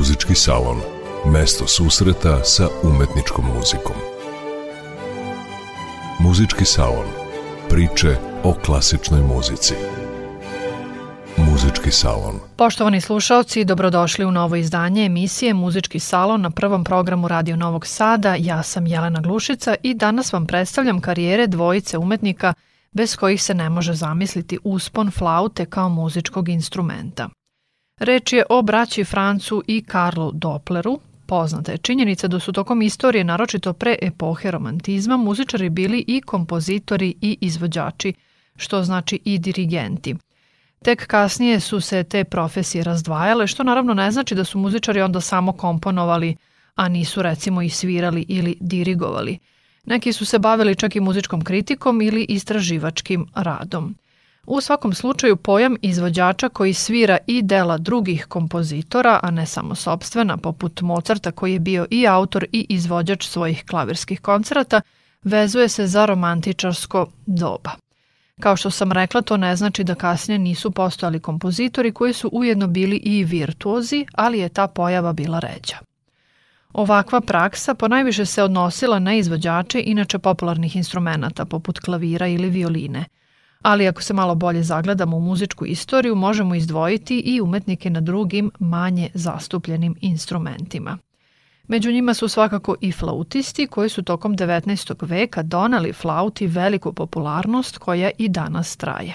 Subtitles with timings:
[0.00, 0.78] Muzički salon.
[1.26, 3.96] Mesto susreta sa umetničkom muzikom.
[6.20, 7.06] Muzički salon.
[7.68, 9.74] Priče o klasičnoj muzici.
[11.36, 12.40] Muzički salon.
[12.56, 18.36] Poštovani slušalci, dobrodošli u novo izdanje emisije Muzički salon na prvom programu Radio Novog Sada.
[18.38, 22.54] Ja sam Jelena Glušica i danas vam predstavljam karijere dvojice umetnika
[22.92, 27.28] bez kojih se ne može zamisliti uspon flaute kao muzičkog instrumenta.
[28.00, 31.00] Reč je o braći Francu i Karlu Doppleru.
[31.26, 37.14] Poznata je činjenica da su tokom istorije, naročito pre epohe romantizma, muzičari bili i kompozitori
[37.20, 38.12] i izvođači,
[38.56, 40.14] što znači i dirigenti.
[40.82, 45.20] Tek kasnije su se te profesije razdvajale, što naravno ne znači da su muzičari onda
[45.20, 46.36] samo komponovali,
[46.74, 49.38] a nisu recimo i svirali ili dirigovali.
[49.84, 53.94] Neki su se bavili čak i muzičkom kritikom ili istraživačkim radom.
[54.46, 60.36] U svakom slučaju pojam izvođača koji svira i dela drugih kompozitora, a ne samo sobstvena,
[60.36, 64.80] poput Mozarta koji je bio i autor i izvođač svojih klavirskih koncerata,
[65.22, 67.70] vezuje se za romantičarsko doba.
[68.40, 72.66] Kao što sam rekla, to ne znači da kasnije nisu postojali kompozitori koji su ujedno
[72.66, 75.76] bili i virtuozi, ali je ta pojava bila ređa.
[76.72, 83.04] Ovakva praksa ponajviše se odnosila na izvođače inače popularnih instrumenta poput klavira ili violine–
[83.62, 88.50] ali ako se malo bolje zagledamo u muzičku istoriju, možemo izdvojiti i umetnike na drugim,
[88.58, 90.98] manje zastupljenim instrumentima.
[91.68, 95.06] Među njima su svakako i flautisti koji su tokom 19.
[95.06, 99.14] veka donali flauti veliku popularnost koja i danas traje.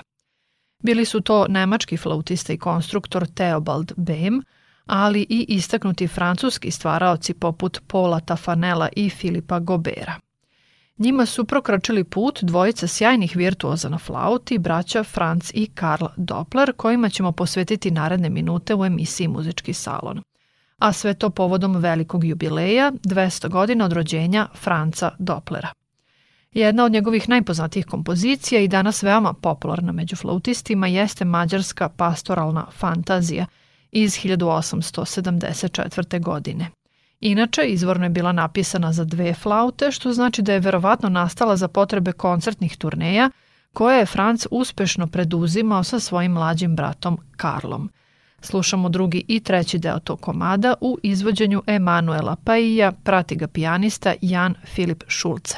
[0.83, 4.39] Bili su to nemački flautista i konstruktor Theobald Behm,
[4.85, 10.24] ali i istaknuti francuski stvaraoci poput Paula Tafanela i Filipa Gobera.
[10.97, 17.09] Njima su prokračili put dvojica sjajnih virtuoza na flauti, braća Franz i Karl Doppler, kojima
[17.09, 20.21] ćemo posvetiti naredne minute u emisiji Muzički salon.
[20.77, 25.69] A sve to povodom velikog jubileja, 200 godina od rođenja Franca Dopplera.
[26.53, 33.45] Jedna od njegovih najpoznatijih kompozicija i danas veoma popularna među flautistima jeste mađarska pastoralna fantazija
[33.91, 36.23] iz 1874.
[36.23, 36.71] godine.
[37.25, 41.67] Inače, izvorno je bila napisana za dve flaute, što znači da je verovatno nastala za
[41.67, 43.29] potrebe koncertnih turneja,
[43.73, 47.89] koje je Franc uspešno preduzimao sa svojim mlađim bratom Karlom.
[48.41, 54.55] Slušamo drugi i treći deo tog komada u izvođenju Emanuela Paija, prati ga pijanista Jan
[54.65, 55.57] Filip Šulce.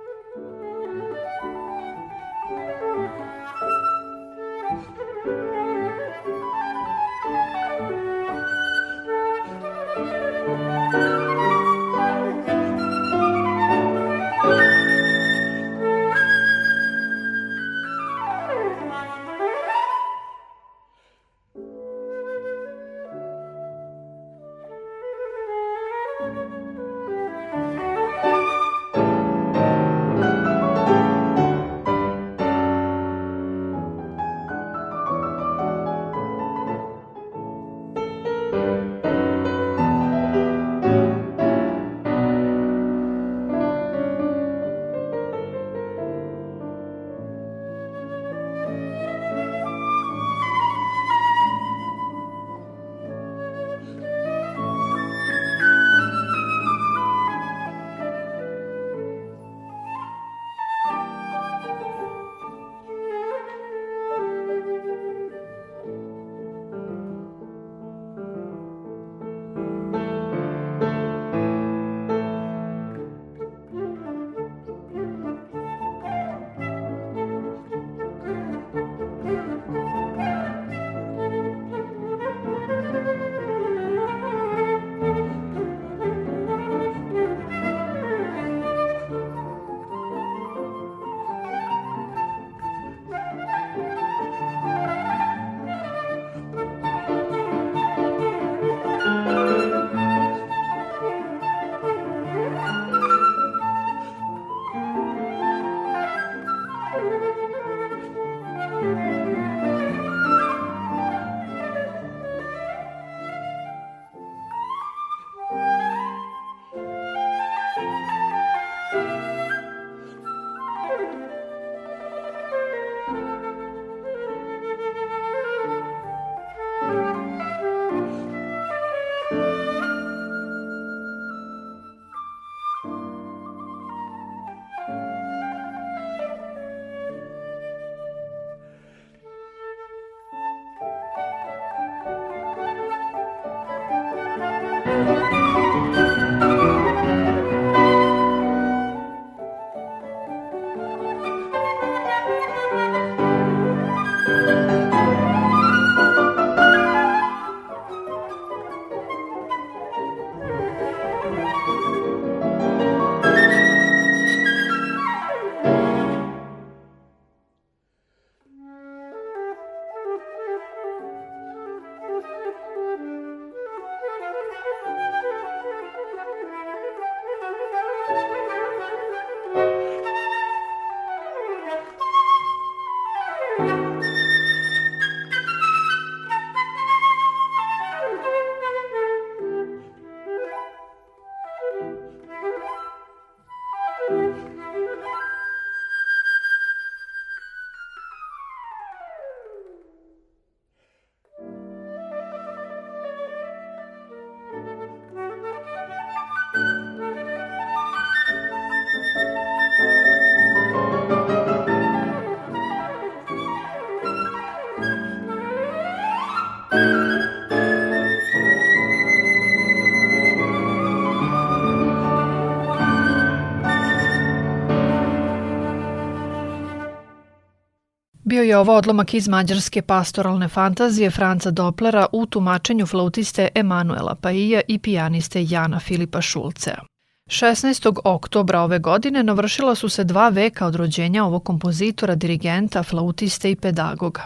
[228.51, 234.79] je ovo odlomak iz mađarske pastoralne fantazije Franca Doplera u tumačenju flautiste Emanuela Paija i
[234.79, 236.81] pijaniste Jana Filipa Šulcea.
[237.27, 237.99] 16.
[238.03, 243.55] oktobra ove godine navršila su se dva veka od rođenja ovog kompozitora, dirigenta, flautiste i
[243.55, 244.25] pedagoga.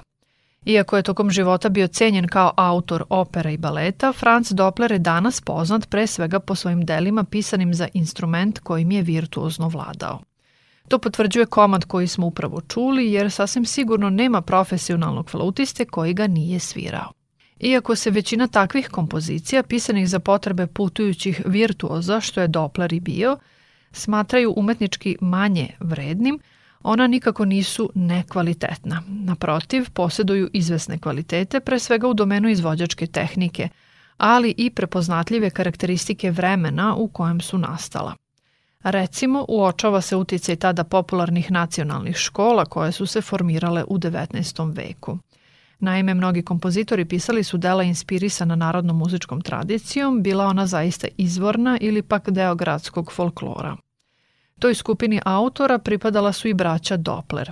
[0.66, 5.42] Iako je tokom života bio cenjen kao autor opera i baleta, Franz Doppler je danas
[5.42, 10.20] poznat pre svega po svojim delima pisanim za instrument kojim je virtuozno vladao.
[10.88, 16.28] To potvrđuje komad koji smo upravo čuli, jer sasvim sigurno nema profesionalnog flautiste koji ga
[16.28, 17.12] nije svirao.
[17.60, 23.38] Iako se većina takvih kompozicija, pisanih za potrebe putujućih virtuoza, što je Doppler i bio,
[23.92, 26.40] smatraju umetnički manje vrednim,
[26.84, 29.04] ona nikako nisu nekvalitetna.
[29.08, 33.70] Naprotiv, posjeduju izvesne kvalitete, pre svega u domenu izvođačke tehnike,
[34.18, 38.16] ali i prepoznatljive karakteristike vremena u kojem su nastala.
[38.86, 44.76] Recimo, uočava se uticaj tada popularnih nacionalnih škola koje su se formirale u 19.
[44.76, 45.18] veku.
[45.80, 52.02] Naime, mnogi kompozitori pisali su dela inspirisana narodnom muzičkom tradicijom, bila ona zaista izvorna ili
[52.02, 53.78] pak deo gradskog folklora.
[54.60, 57.52] Toj skupini autora pripadala su i braća Doppler.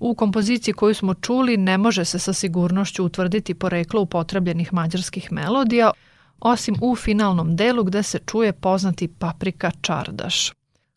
[0.00, 5.90] U kompoziciji koju smo čuli ne može se sa sigurnošću utvrditi poreklo upotrebljenih mađarskih melodija,
[6.40, 10.52] osim u finalnom delu gde se čuje poznati paprika čardaš.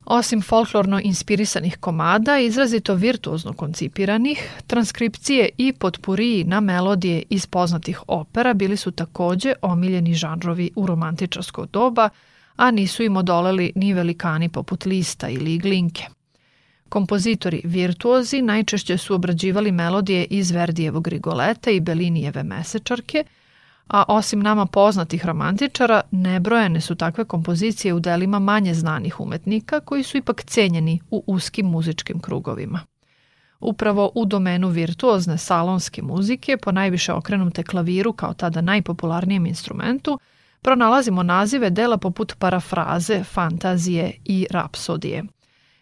[0.06, 8.54] Osim folklorno inspirisanih komada, izrazito virtuozno koncipiranih, transkripcije i potpuriji na melodije iz poznatih opera
[8.54, 12.10] bili su takođe omiljeni žanrovi u romantičarsko doba,
[12.56, 16.04] a nisu im odoleli ni velikani poput Lista ili Glinke.
[16.90, 23.24] Kompozitori virtuozi najčešće su obrađivali melodije iz Verdijevog Rigoleta i Belinijeve mesečarke–
[23.92, 30.04] a osim nama poznatih romantičara, nebrojene su takve kompozicije u delima manje znanih umetnika koji
[30.04, 32.80] su ipak cenjeni u uskim muzičkim krugovima.
[33.60, 40.20] Upravo u domenu virtuozne salonske muzike, po najviše okrenute klaviru kao tada najpopularnijem instrumentu,
[40.62, 45.24] pronalazimo nazive dela poput parafraze, fantazije i rapsodije.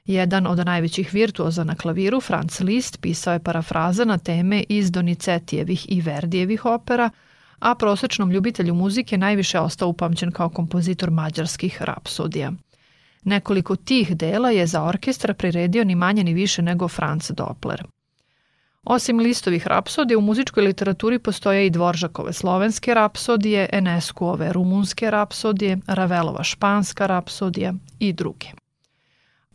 [0.05, 5.91] Jedan od najvećih virtuoza na klaviru, Franz Liszt, pisao je parafraze na teme iz Donizetijevih
[5.91, 7.09] i Verdijevih opera–
[7.59, 12.51] a prosečnom ljubitelju muzike najviše ostao upamćen kao kompozitor mađarskih rapsodija.
[13.23, 17.83] Nekoliko tih dela je za orkestra priredio ni manje ni više nego Franz Doppler.
[18.83, 26.43] Osim listovih rapsodija, u muzičkoj literaturi postoje i Dvoržakove slovenske rapsodije, Eneskuove rumunske rapsodije, Ravelova
[26.43, 28.47] španska rapsodija i druge.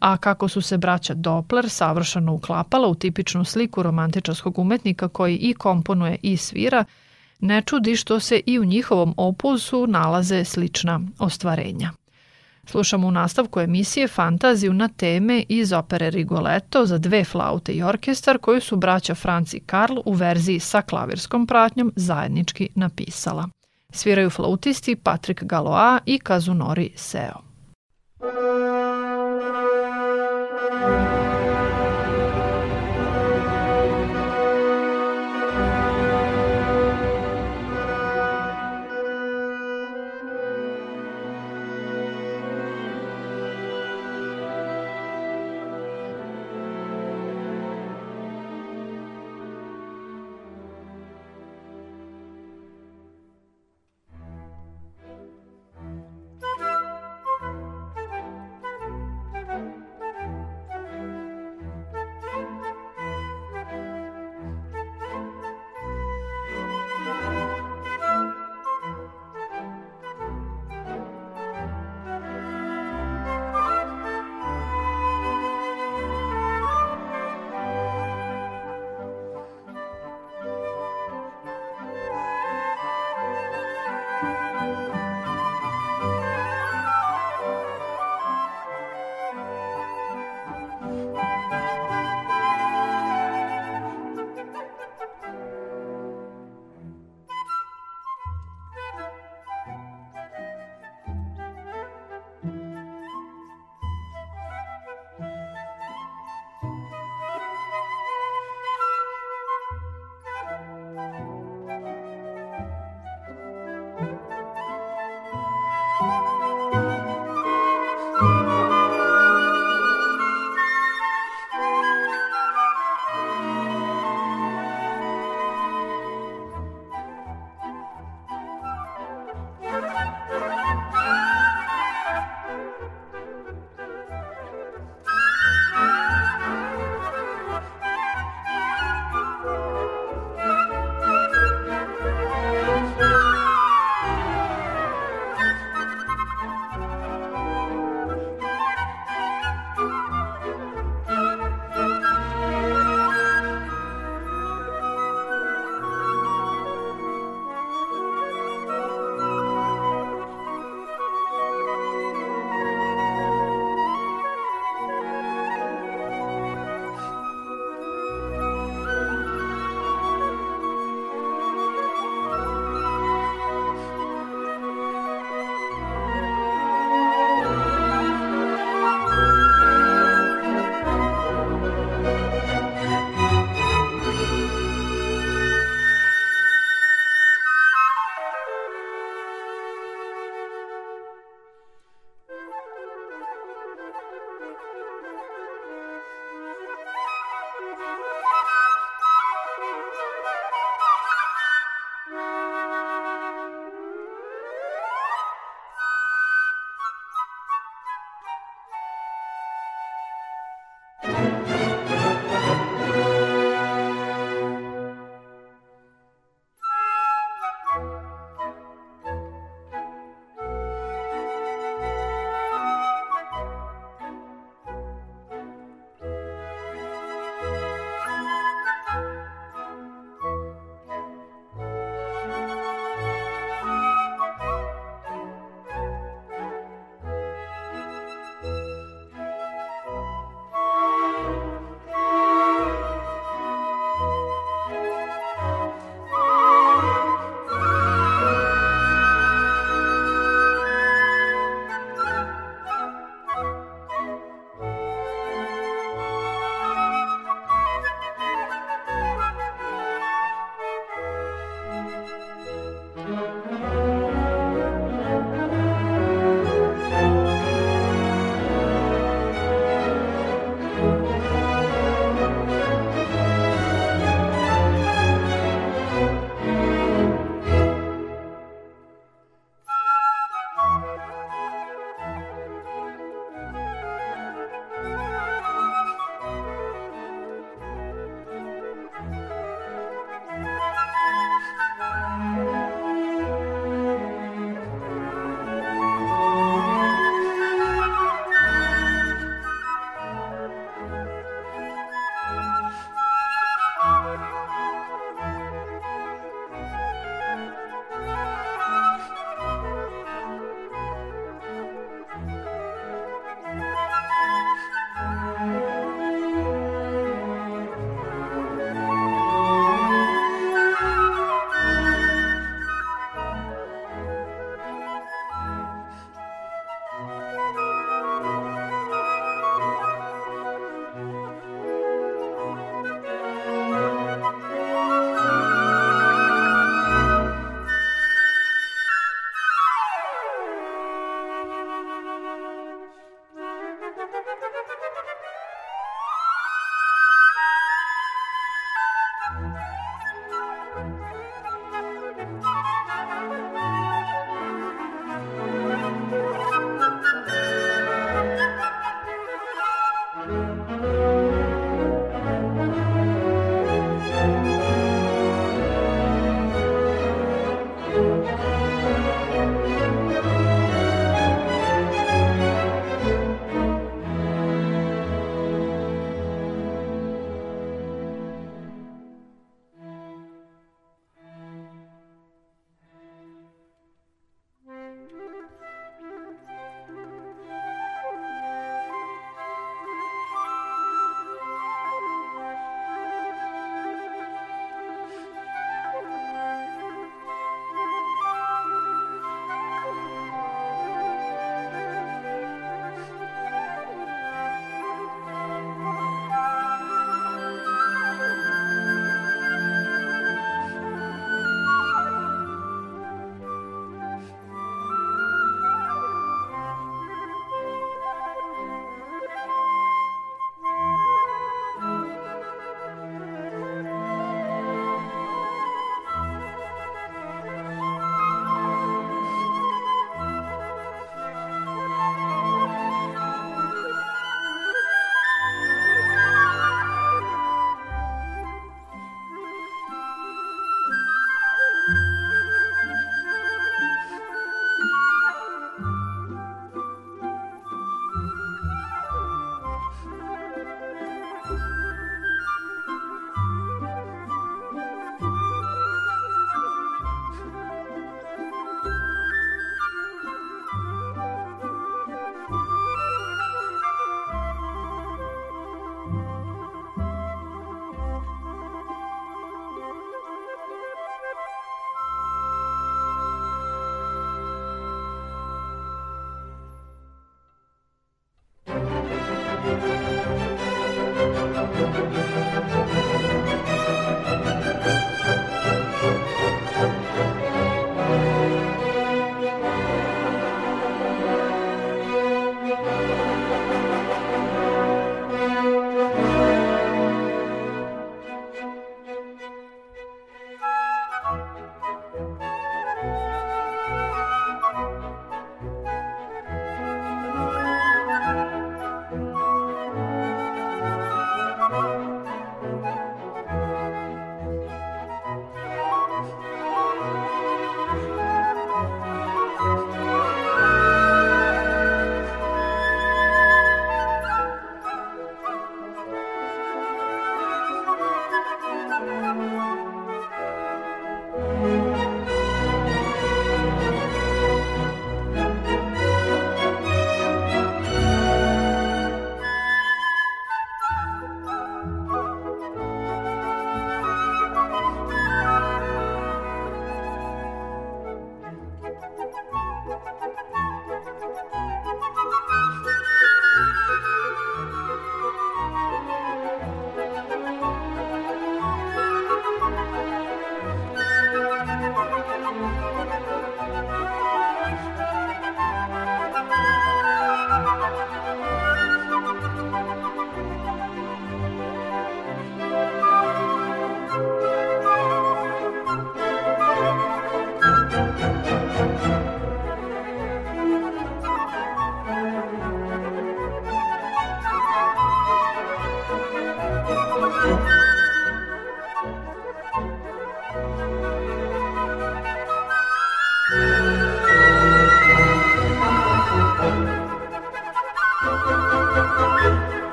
[0.00, 5.54] A kako su se braća Doppler savršeno uklapala u tipičnu sliku romantičarskog umetnika koji i
[5.54, 6.84] komponuje i svira–
[7.44, 11.90] Ne čudi što se i u njihovom opusu nalaze slična ostvarenja.
[12.66, 18.38] Slušamo u nastavku emisije fantaziju na teme iz opere Rigoletto za dve flaute i orkestar
[18.38, 23.48] koju su braća Franci Karl u verziji sa klavirskom pratnjom zajednički napisala.
[23.90, 27.40] Sviraju flautisti Patrick Galois i Kazunori Seo.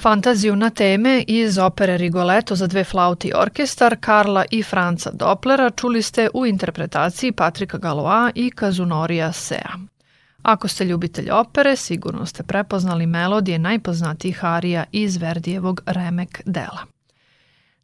[0.00, 5.70] Fantaziju na teme iz opere Rigoletto za dve flauti i orkestar Karla i Franca Doplera
[5.70, 9.72] čuli ste u interpretaciji Patrika Galoa i Kazunorija Sea.
[10.42, 16.99] Ako ste ljubitelj opere, sigurno ste prepoznali melodije najpoznatijih arija iz Verdijevog Remek dela.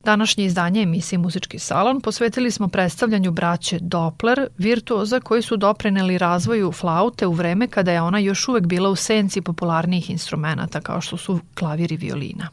[0.07, 6.73] Današnje izdanje emisije Muzički salon posvetili smo predstavljanju braće Doppler, virtuoza koji su doprineli razvoju
[6.73, 11.17] flaute u vreme kada je ona još uvek bila u senci popularnijih instrumenta kao što
[11.17, 12.49] su klavir i violina.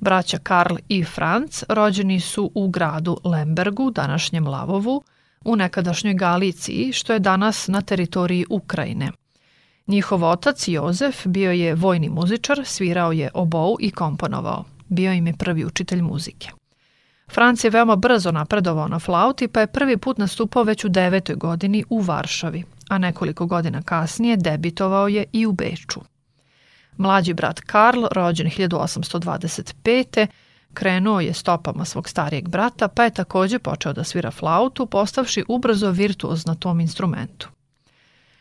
[0.00, 5.02] Braća Karl i Franz rođeni su u gradu Lembergu, današnjem Lavovu,
[5.44, 9.12] u nekadašnjoj Galiciji, što je danas na teritoriji Ukrajine.
[9.86, 14.75] Njihov otac Jozef bio je vojni muzičar, svirao je obou i komponovao.
[14.88, 16.50] Bio im je prvi učitelj muzike.
[17.30, 21.36] Franc je veoma brzo napredovao na flauti, pa je prvi put nastupao već u devetoj
[21.36, 26.00] godini u Varšavi, a nekoliko godina kasnije debitovao je i u Beču.
[26.96, 30.26] Mlađi brat Karl, rođen 1825.
[30.74, 35.90] krenuo je stopama svog starijeg brata, pa je takođe počeo da svira flautu, postavši ubrzo
[35.90, 37.48] virtuoz na tom instrumentu.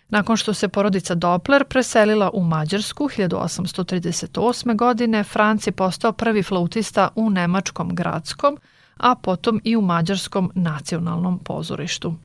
[0.09, 4.75] Nakon što se porodica Doppler preselila u Mađarsku 1838.
[4.75, 8.57] godine, Franc je postao prvi flautista u Nemačkom gradskom,
[8.97, 12.15] a potom i u Mađarskom nacionalnom pozorištu.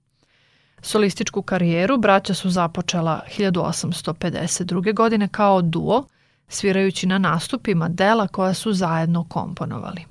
[0.83, 4.95] Solističku karijeru braća su započela 1852.
[4.95, 6.05] godine kao duo,
[6.49, 10.05] svirajući na nastupima dela koja su zajedno komponovali.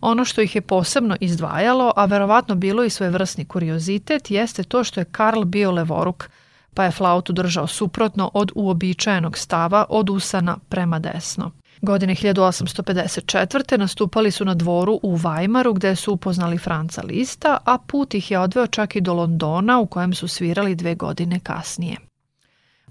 [0.00, 5.00] Ono što ih je posebno izdvajalo, a verovatno bilo i svojevrsni kuriozitet, jeste to što
[5.00, 6.30] je Karl bio levoruk,
[6.74, 11.50] pa je flautu držao suprotno od uobičajenog stava od usana prema desno.
[11.82, 13.78] Godine 1854.
[13.78, 18.38] nastupali su na dvoru u Vajmaru gde su upoznali Franca Lista, a put ih je
[18.38, 21.96] odveo čak i do Londona u kojem su svirali dve godine kasnije.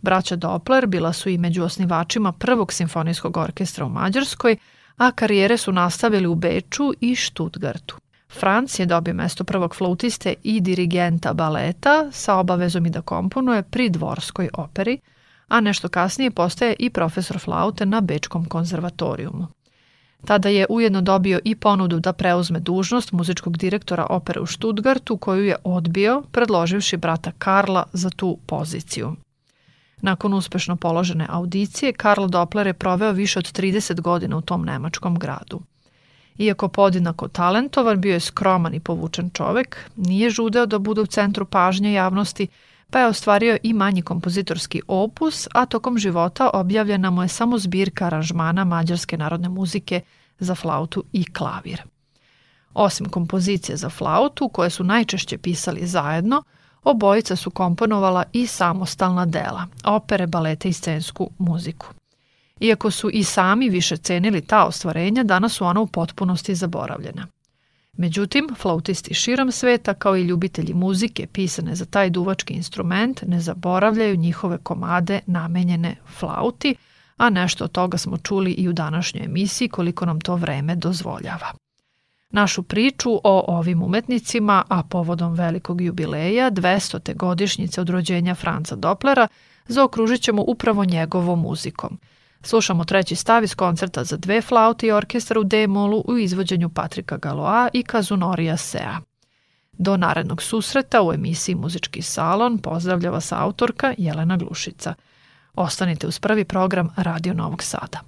[0.01, 4.57] Braća Doppler bila su i među osnivačima prvog simfonijskog orkestra u Mađarskoj,
[4.97, 8.02] a karijere su nastavili u Beču i Stuttgartu.
[8.39, 13.89] Franc je dobio mesto prvog flautiste i dirigenta baleta sa obavezom i da komponuje pri
[13.89, 14.99] dvorskoj operi,
[15.47, 19.47] a nešto kasnije postaje i profesor flaute na Bečkom konzervatorijumu.
[20.25, 25.45] Tada je ujedno dobio i ponudu da preuzme dužnost muzičkog direktora opere u Stuttgartu koju
[25.45, 29.15] je odbio, predloživši brata Karla za tu poziciju.
[30.01, 35.19] Nakon uspešno položene audicije, Karl Doppler je proveo više od 30 godina u tom nemačkom
[35.19, 35.61] gradu.
[36.37, 41.45] Iako podinako talentovan, bio je skroman i povučen čovek, nije žudeo da bude u centru
[41.45, 42.47] pažnje javnosti,
[42.89, 48.05] pa je ostvario i manji kompozitorski opus, a tokom života objavljena mu je samo zbirka
[48.05, 50.01] aranžmana mađarske narodne muzike
[50.39, 51.81] za flautu i klavir.
[52.73, 56.43] Osim kompozicije za flautu, koje su najčešće pisali zajedno,
[56.83, 61.87] obojica su komponovala i samostalna dela, opere, balete i scensku muziku.
[62.63, 67.27] Iako su i sami više cenili ta ostvarenja, danas su ona u potpunosti zaboravljena.
[67.93, 74.15] Međutim, flautisti širom sveta, kao i ljubitelji muzike pisane za taj duvački instrument, ne zaboravljaju
[74.15, 76.75] njihove komade namenjene flauti,
[77.17, 81.51] a nešto od toga smo čuli i u današnjoj emisiji koliko nam to vreme dozvoljava.
[82.29, 87.15] Našu priču o ovim umetnicima, a povodom velikog jubileja, 200.
[87.15, 89.27] godišnjice od rođenja Franca Doplera,
[89.67, 91.99] zaokružit ćemo upravo njegovom muzikom–
[92.43, 97.17] Slušamo treći stav iz koncerta za dve flaute i orkestar u D-molu u izvođenju Patrika
[97.17, 98.99] Galoa i Kazunorija Sea.
[99.73, 104.93] Do narednog susreta u emisiji Muzički salon pozdravlja vas autorka Jelena Glušica.
[105.53, 107.99] Ostanite uz prvi program Radio Novog Sada.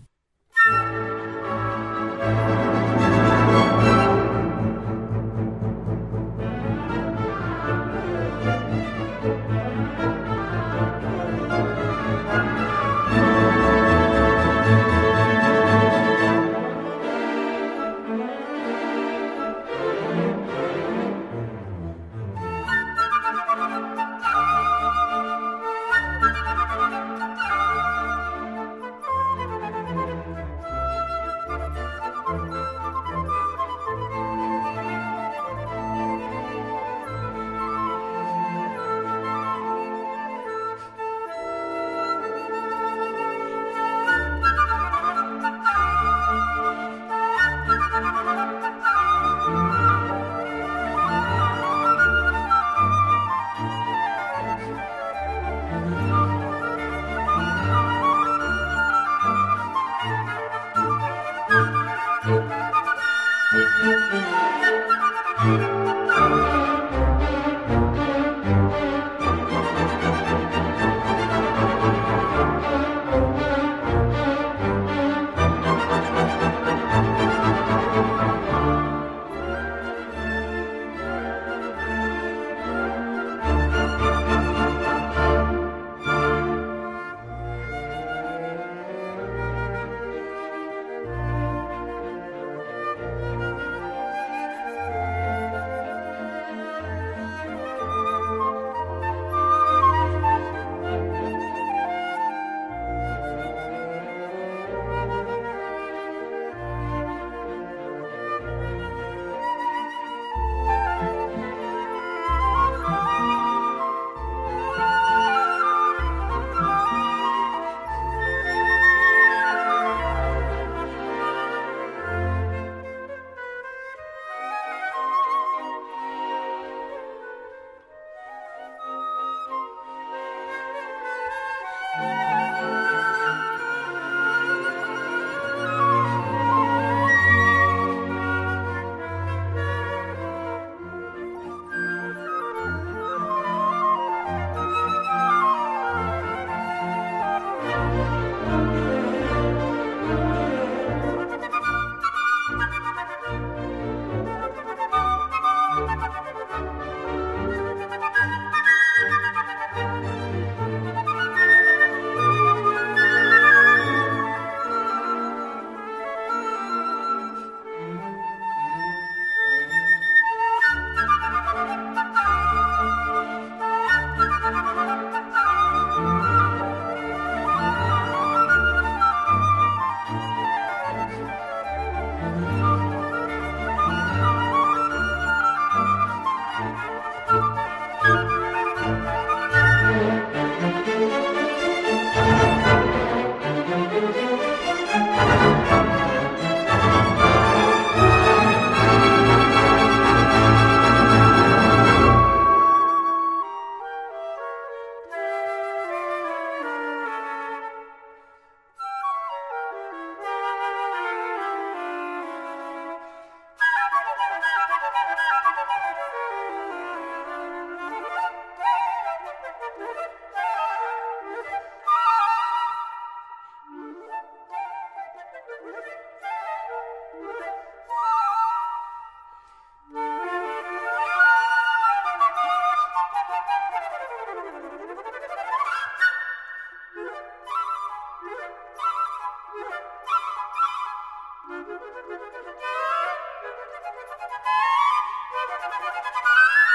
[245.55, 246.74] パパパパ!